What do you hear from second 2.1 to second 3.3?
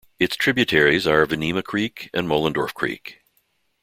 and Mohlendorph Creek.